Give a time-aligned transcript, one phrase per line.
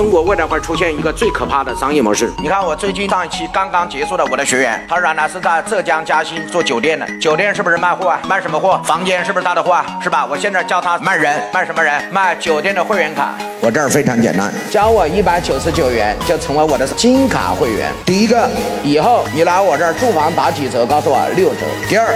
[0.00, 2.32] 中国未来会出现一个最可怕的商业模式。
[2.38, 8.18] 你看，我最近上一期刚刚结束的我的学员，他原来是在浙江嘉兴做酒店的，酒店是不是卖货啊？
[8.26, 8.80] 卖什么货？
[8.82, 9.84] 房间是不是他的货啊？
[10.02, 10.24] 是吧？
[10.24, 12.02] 我现在教他卖人，卖什么人？
[12.10, 13.34] 卖酒店的会员卡。
[13.60, 17.92] 我这儿非常简单，交我一百九十九元就成为我的金卡会员。
[18.06, 18.48] 第一个，
[18.82, 20.86] 以后你来我这儿住房打几折？
[20.86, 21.66] 告诉我六折。
[21.86, 22.08] 第二，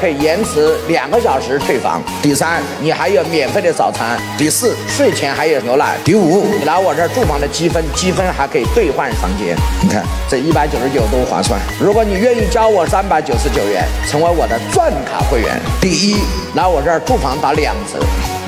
[0.00, 2.00] 可以延迟两个小时退房。
[2.22, 4.16] 第三，你还有免费的早餐。
[4.38, 5.96] 第四，睡前还有牛奶。
[6.04, 9.56] 第五，你来我这儿住房的积分，积分还可以兑换房间。
[9.82, 11.60] 你看这一百九十九多划算。
[11.80, 16.16] 如果你愿意交我三百九十九元，成为我的钻卡会员，第一，
[16.54, 17.98] 来我这儿住房打两折。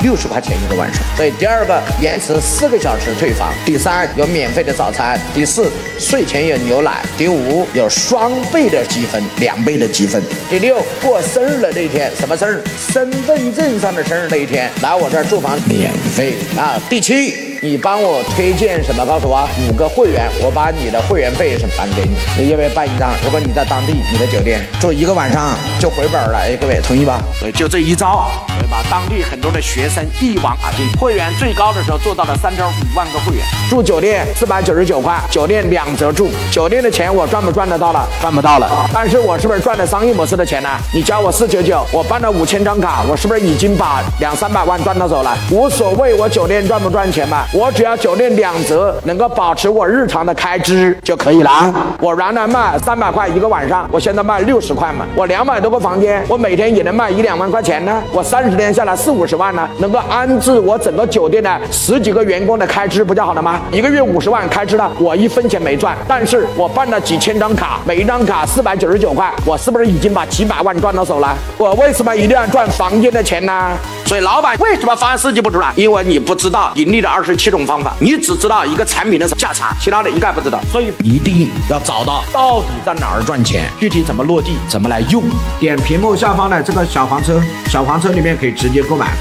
[0.02, 12.62] 六十块钱一个晚上，所以第二个延迟四个小时退房，第三有免费的早餐，第四睡前有牛奶，第五有双倍的积分，两倍的积分，第六过生日的那一天，什么生日？
[12.92, 16.78] 身份证上的生日那一天，来我这儿住房免费啊！
[16.90, 17.53] 第七。
[17.64, 19.06] 你帮我推荐什么？
[19.06, 22.14] 告诉我五个会员，我把你的会员费什么返给你。
[22.36, 23.14] 你要不要办一张？
[23.24, 26.40] 如果你在当地，你的酒店住一个晚上就回本了。
[26.42, 27.22] 哎，各位同意吧？
[27.40, 30.86] 对，就这一招，会把当地很多的学生一网打尽。
[31.00, 38.06] 会员最高的时候做到了三点五万个会员，住酒店四百九十九块，酒店两折住，酒店的钱我赚不赚得到了？
[38.20, 38.90] 赚不到了。
[38.92, 40.68] 但是我是不是赚了商业模式的钱呢？
[40.92, 45.34] 你交我四九九，我办了五千张卡，我是不是已经把两三百万赚到手了？
[45.50, 47.46] 无所谓，我酒店赚不赚钱嘛？
[47.54, 51.72] 我只要酒店两折，能够保持我日常的开支就可以了。
[52.00, 55.06] 我原来卖三百块一个晚上，我现在卖六十块嘛。
[55.14, 58.02] 我两百多个房间，我每天也能卖一两万块钱呢。
[58.12, 63.60] 我三十天下来四五十万呢，能够安置我整个酒店的十几个员工的开支，不就好了吗？
[63.70, 71.36] 一个月五十万开支了，我一分钱没赚，但是我办了几千张卡，每一张卡四百九十九块，我是不是已经把几百万赚到手了？
[71.56, 73.78] 我为什么一定要赚房间的钱呢？
[74.06, 75.72] 所以老板为什么方案设计不出来？
[75.76, 77.94] 因为你不知道盈利的二十七种方法。
[78.00, 85.22] 你只知道一个产品的价差，其他的一概不知道，所以一定要找到到底在哪儿赚钱，具体怎么落地，怎么来用。
[85.58, 89.14] 点屏幕下方的这个小黄车，小黄车里面可以直接购买。